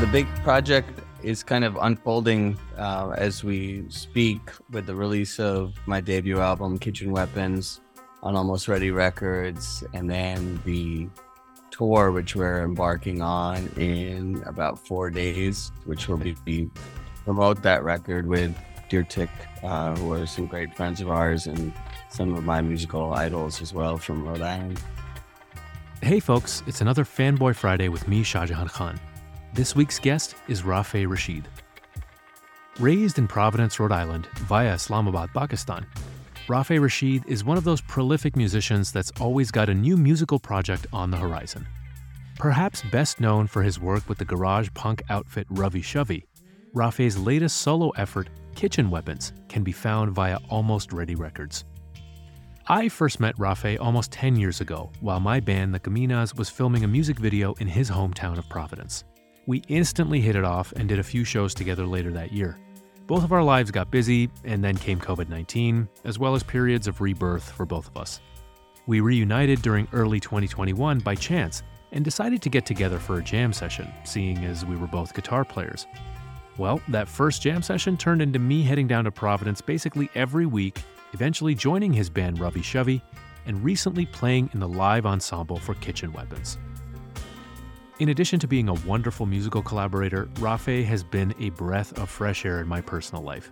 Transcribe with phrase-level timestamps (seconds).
[0.00, 4.40] The big project is kind of unfolding uh, as we speak
[4.70, 7.80] with the release of my debut album, Kitchen Weapons,
[8.22, 11.08] on Almost Ready Records, and then the
[11.72, 16.70] tour, which we're embarking on in about four days, which will be
[17.24, 18.56] promote that record with
[18.88, 19.30] Deer Tick,
[19.64, 21.72] uh, who are some great friends of ours and
[22.08, 24.80] some of my musical idols as well from Rhode Island.
[26.02, 29.00] Hey folks, it's another Fannboy Friday with me, Shahjehan Khan.
[29.54, 31.48] This week's guest is Rafay Rashid.
[32.78, 35.86] Raised in Providence, Rhode Island, via Islamabad, Pakistan,
[36.46, 40.86] Rafay Rashid is one of those prolific musicians that's always got a new musical project
[40.92, 41.66] on the horizon.
[42.36, 46.24] Perhaps best known for his work with the garage punk outfit Ravi Shavi,
[46.74, 51.64] Rafay's latest solo effort, Kitchen Weapons, can be found via Almost Ready Records.
[52.68, 56.84] I first met Rafay almost 10 years ago while my band, the Kominas, was filming
[56.84, 59.04] a music video in his hometown of Providence.
[59.48, 62.58] We instantly hit it off and did a few shows together later that year.
[63.06, 66.86] Both of our lives got busy, and then came COVID 19, as well as periods
[66.86, 68.20] of rebirth for both of us.
[68.86, 71.62] We reunited during early 2021 by chance
[71.92, 75.46] and decided to get together for a jam session, seeing as we were both guitar
[75.46, 75.86] players.
[76.58, 80.82] Well, that first jam session turned into me heading down to Providence basically every week,
[81.14, 83.00] eventually joining his band Ravi Shavi,
[83.46, 86.58] and recently playing in the live ensemble for Kitchen Weapons.
[87.98, 92.46] In addition to being a wonderful musical collaborator, Rafay has been a breath of fresh
[92.46, 93.50] air in my personal life.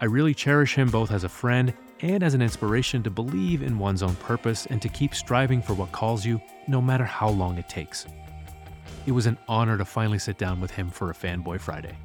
[0.00, 3.78] I really cherish him both as a friend and as an inspiration to believe in
[3.78, 7.58] one's own purpose and to keep striving for what calls you, no matter how long
[7.58, 8.06] it takes.
[9.06, 11.96] It was an honor to finally sit down with him for a Fannboy Friday.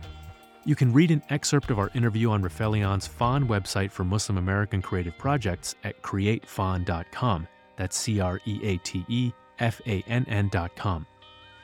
[0.66, 4.84] You can read an excerpt of our interview on Rifelion's FANN website for Muslim American
[4.84, 7.48] creative projects at createfann.com.
[7.76, 11.08] That's C R E A T E F A N N.com.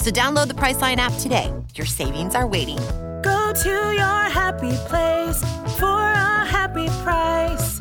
[0.00, 1.52] So, download the Priceline app today.
[1.74, 2.78] Your savings are waiting.
[3.22, 5.38] Go to your happy place
[5.78, 7.80] for a happy price.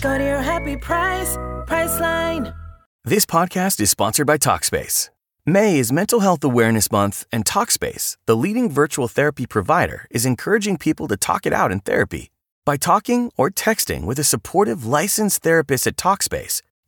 [0.00, 2.56] Go to your happy price, Priceline.
[3.04, 5.08] This podcast is sponsored by Talkspace.
[5.44, 10.76] May is Mental Health Awareness Month, and Talkspace, the leading virtual therapy provider, is encouraging
[10.76, 12.30] people to talk it out in therapy.
[12.64, 16.62] By talking or texting with a supportive licensed therapist at Talkspace,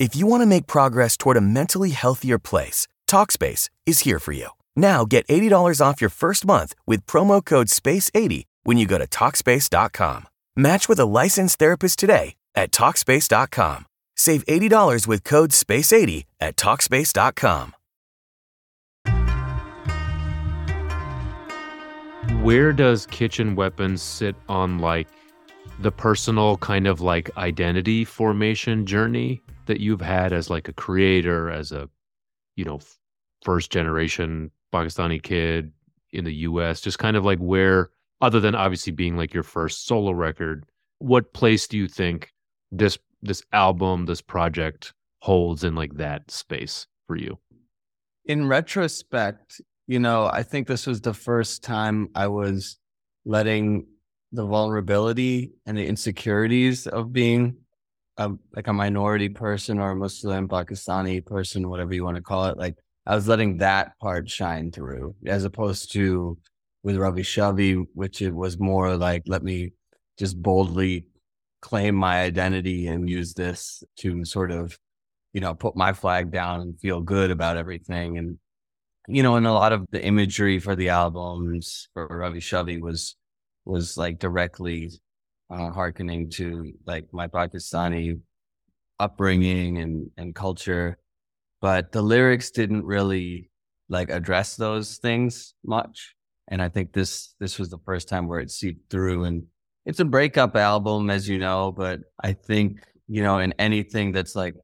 [0.00, 4.32] If you want to make progress toward a mentally healthier place, Talkspace is here for
[4.32, 4.48] you.
[4.74, 9.06] Now get $80 off your first month with promo code SPACE80 when you go to
[9.06, 10.24] Talkspace.com.
[10.56, 13.84] Match with a licensed therapist today at Talkspace.com.
[14.16, 17.74] Save $80 with code SPACE80 at Talkspace.com.
[22.40, 25.08] Where does Kitchen Weapons sit on like
[25.80, 31.50] the personal kind of like identity formation journey that you've had as like a creator,
[31.50, 31.88] as a
[32.56, 32.80] you know
[33.42, 35.72] first generation Pakistani kid,
[36.12, 36.80] in the US?
[36.80, 37.90] Just kind of like where,
[38.20, 40.64] other than obviously being like your first solo record,
[40.98, 42.32] what place do you think
[42.70, 47.38] this this album, this project holds in like that space for you?
[48.24, 52.78] In retrospect, you know, I think this was the first time I was
[53.24, 53.86] letting
[54.32, 57.56] the vulnerability and the insecurities of being
[58.20, 62.46] a, like a minority person or a Muslim Pakistani person, whatever you want to call
[62.46, 62.58] it.
[62.58, 62.76] Like
[63.06, 66.38] I was letting that part shine through, as opposed to
[66.82, 69.72] with Ravi Shavi, which it was more like let me
[70.18, 71.06] just boldly
[71.62, 74.78] claim my identity and use this to sort of,
[75.32, 78.18] you know, put my flag down and feel good about everything.
[78.18, 78.38] And
[79.08, 83.16] you know, and a lot of the imagery for the albums for Ravi Shavi was
[83.64, 84.90] was like directly
[85.50, 88.20] uh, hearkening to like my Pakistani
[88.98, 90.98] upbringing and and culture,
[91.60, 93.50] but the lyrics didn't really
[93.88, 96.14] like address those things much.
[96.48, 99.24] And I think this this was the first time where it seeped through.
[99.24, 99.44] And
[99.86, 104.36] it's a breakup album, as you know, but I think you know in anything that's
[104.36, 104.54] like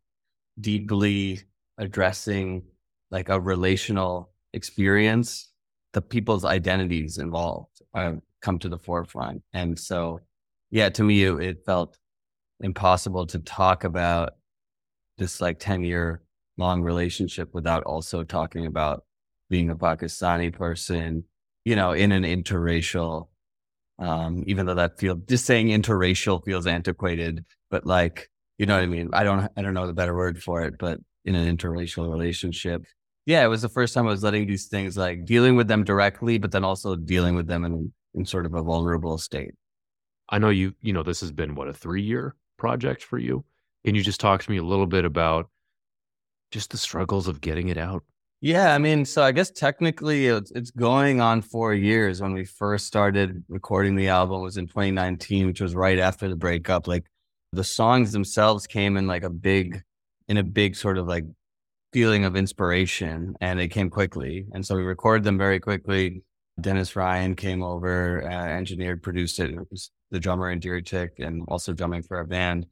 [0.61, 1.41] deeply
[1.79, 2.63] addressing
[3.11, 5.53] like a relational experience,
[5.93, 9.43] the people's identities involved uh, come to the forefront.
[9.53, 10.21] And so
[10.71, 11.99] yeah, to me, it, it felt
[12.61, 14.35] impossible to talk about
[15.19, 16.23] this like 10 year
[16.59, 19.05] long relationship without also talking about
[19.49, 21.25] being a Pakistani person,
[21.65, 23.29] you know, in an interracial,
[23.99, 28.29] um, even though that feels just saying interracial feels antiquated, but like,
[28.59, 29.11] you know what I mean?
[29.13, 32.83] I don't, I don't know the better word for it, but in an interracial relationship.
[33.27, 35.85] Yeah, it was the first time I was letting these things like dealing with them
[35.85, 39.53] directly, but then also dealing with them in, in sort of a vulnerable state.
[40.29, 43.45] I know you, you know, this has been what a three year project for you.
[43.85, 45.49] Can you just talk to me a little bit about
[46.51, 48.03] just the struggles of getting it out?
[48.41, 52.21] Yeah, I mean, so I guess technically it's, it's going on four years.
[52.21, 56.37] When we first started recording the album was in 2019, which was right after the
[56.37, 56.87] breakup.
[56.87, 57.07] Like
[57.53, 59.83] the songs themselves came in like a big,
[60.29, 61.25] in a big sort of like
[61.93, 64.47] feeling of inspiration, and it came quickly.
[64.53, 66.23] And so we recorded them very quickly.
[66.61, 69.51] Dennis Ryan came over, uh, engineered, produced it.
[69.51, 72.67] It was the drummer in Deer Tick and also drumming for our band.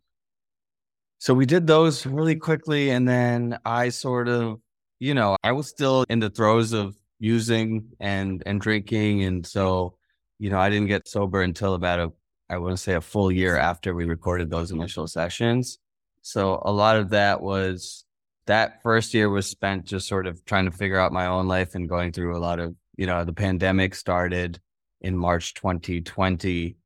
[1.19, 2.91] So we did those really quickly.
[2.91, 4.61] And then I sort of,
[5.01, 9.25] you know, I was still in the throes of using and and drinking.
[9.25, 9.97] And so,
[10.39, 12.13] you know, I didn't get sober until about a
[12.51, 15.79] I want to say a full year after we recorded those initial sessions.
[16.23, 18.05] So a lot of that was
[18.47, 21.75] that first year was spent just sort of trying to figure out my own life
[21.75, 24.61] and going through a lot of, you know, the pandemic started
[25.01, 26.77] in March 2020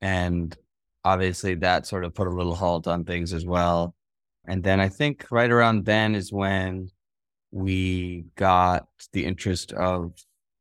[0.00, 0.56] and
[1.04, 3.94] obviously that sort of put a little halt on things as well.
[4.46, 6.90] And then I think right around then is when
[7.50, 10.12] we got the interest of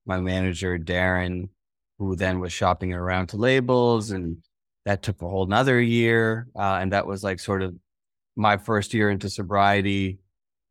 [0.06, 1.50] my manager, Darren,
[1.98, 4.12] who then was shopping around to labels.
[4.12, 4.38] And
[4.86, 6.48] that took a whole nother year.
[6.56, 7.76] Uh, and that was like sort of
[8.36, 10.20] my first year into sobriety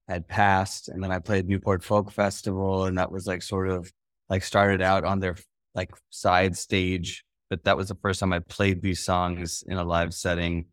[0.09, 0.89] had passed.
[0.89, 2.85] And then I played Newport Folk Festival.
[2.85, 3.93] And that was like sort of
[4.35, 5.37] like started out on their
[5.75, 9.85] like side stage but that was the first time I played these songs in a
[9.85, 10.67] live setting,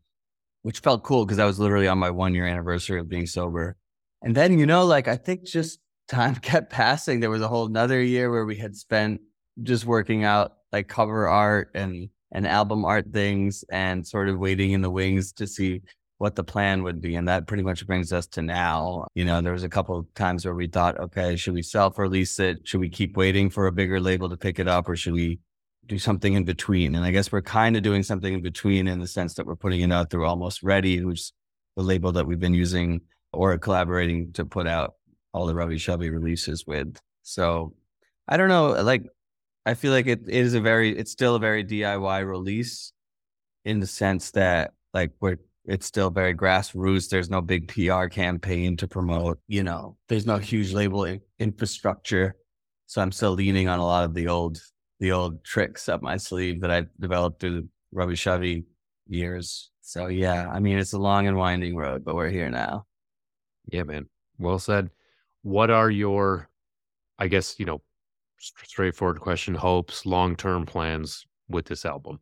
[0.62, 3.76] which felt cool because I was literally on my one year anniversary of being sober.
[4.22, 5.78] And then, you know, like I think just
[6.08, 7.20] time kept passing.
[7.20, 9.20] There was a whole another year where we had spent
[9.62, 14.72] just working out like cover art and and album art things and sort of waiting
[14.72, 15.82] in the wings to see
[16.22, 17.16] what the plan would be.
[17.16, 19.08] And that pretty much brings us to now.
[19.14, 21.98] You know, there was a couple of times where we thought, okay, should we self
[21.98, 22.60] release it?
[22.62, 25.40] Should we keep waiting for a bigger label to pick it up or should we
[25.86, 26.94] do something in between.
[26.94, 29.56] And I guess we're kind of doing something in between in the sense that we're
[29.56, 31.32] putting it out through Almost Ready, who's
[31.76, 33.00] the label that we've been using
[33.32, 34.94] or collaborating to put out
[35.34, 37.00] all the Ravi Shavi releases with.
[37.24, 37.74] So
[38.28, 39.02] I don't know, like
[39.66, 42.92] I feel like it, it is a very it's still a very DIY release
[43.64, 47.08] in the sense that like we're it's still very grassroots.
[47.08, 52.36] There's no big PR campaign to promote, you know, there's no huge label infrastructure.
[52.86, 54.60] So I'm still leaning on a lot of the old
[55.00, 58.64] the old tricks up my sleeve that I developed through the Ravi Shavi
[59.08, 59.70] years.
[59.80, 62.86] So yeah, I mean it's a long and winding road, but we're here now.
[63.66, 64.08] Yeah, man.
[64.38, 64.90] Well said.
[65.42, 66.48] What are your,
[67.18, 67.82] I guess you know,
[68.38, 72.20] straightforward question: hopes, long term plans with this album?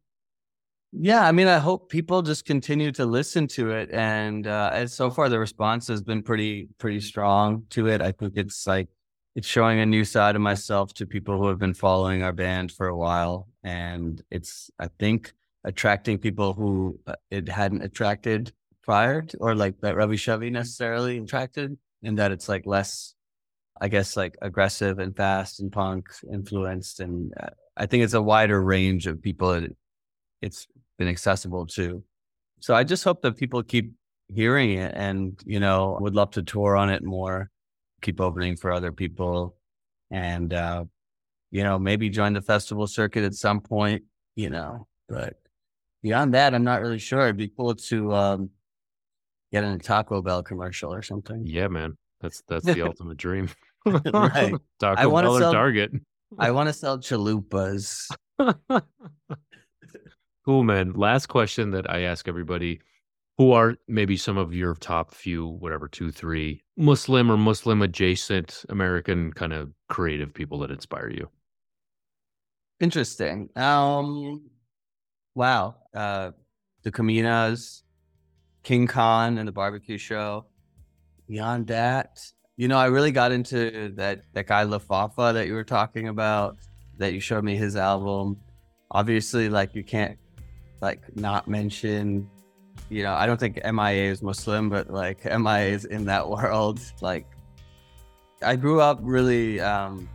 [0.92, 5.08] Yeah, I mean, I hope people just continue to listen to it, and uh, so
[5.10, 8.02] far the response has been pretty pretty strong to it.
[8.02, 8.88] I think it's like
[9.36, 12.72] it's showing a new side of myself to people who have been following our band
[12.72, 15.32] for a while and it's i think
[15.64, 21.18] attracting people who uh, it hadn't attracted prior to, or like that ravi shavi necessarily
[21.18, 23.14] attracted and that it's like less
[23.80, 28.22] I guess like aggressive and fast and punk influenced, and uh, I think it's a
[28.22, 29.66] wider range of people
[30.42, 30.66] it's
[31.00, 32.04] been accessible to.
[32.60, 33.94] So I just hope that people keep
[34.28, 37.50] hearing it, and you know, would love to tour on it more,
[38.02, 39.56] keep opening for other people,
[40.10, 40.84] and uh,
[41.50, 44.04] you know, maybe join the festival circuit at some point.
[44.36, 45.40] You know, but
[46.02, 47.22] beyond that, I'm not really sure.
[47.22, 48.50] It'd be cool to um,
[49.50, 51.46] get in a Taco Bell commercial or something.
[51.46, 51.96] Yeah, man.
[52.20, 53.48] That's that's the ultimate dream.
[53.86, 54.52] right.
[54.78, 55.92] Taco Bell or Target.
[56.38, 58.06] I want to sell chalupas.
[60.50, 60.92] cool, man.
[60.94, 62.80] Last question that I ask everybody
[63.38, 68.64] who are maybe some of your top few, whatever, two, three Muslim or Muslim adjacent
[68.68, 71.28] American kind of creative people that inspire you?
[72.80, 73.48] Interesting.
[73.54, 74.50] Um,
[75.36, 75.76] wow.
[75.94, 76.32] Uh,
[76.82, 77.82] the Kominas,
[78.64, 80.46] King Khan and the barbecue show.
[81.28, 82.18] Beyond that,
[82.56, 86.56] you know, I really got into that that guy Lafafa that you were talking about.
[86.98, 88.36] That you showed me his album.
[88.90, 90.18] Obviously, like you can't
[90.80, 92.28] like not mention.
[92.88, 96.80] You know, I don't think MIA is Muslim, but like MIA is in that world.
[97.00, 97.26] Like,
[98.42, 99.60] I grew up really.
[99.60, 100.08] um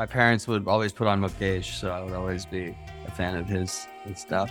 [0.00, 2.74] my parents would always put on Mukesh, so I would always be
[3.06, 4.50] a fan of his, his stuff.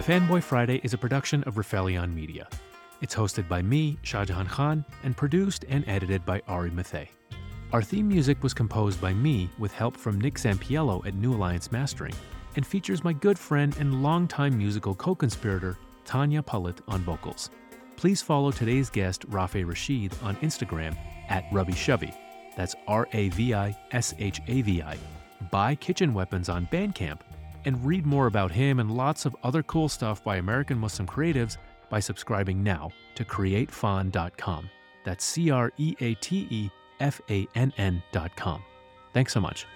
[0.00, 2.46] Fannboy Friday is a production of Rifelion Media.
[3.00, 7.08] It's hosted by me, Shahjehan Khan, and produced and edited by Ari Mathey.
[7.72, 11.72] Our theme music was composed by me with help from Nick sampiello at New Alliance
[11.72, 12.12] Mastering
[12.56, 17.50] and features my good friend and longtime musical co conspirator, Tanya Pullett, on vocals.
[17.96, 20.96] Please follow today's guest, Rafay Rashid, on Instagram
[21.28, 22.14] at Ravi Shavi.
[22.56, 24.96] That's R A V I S H A V I.
[25.50, 27.20] Buy kitchen weapons on Bandcamp
[27.64, 31.56] and read more about him and lots of other cool stuff by American Muslim creatives
[31.88, 34.70] by subscribing now to createfann.com.
[35.04, 36.70] That's C R E A T E
[37.00, 38.62] F A N N.com.
[39.12, 39.66] Thanks so much.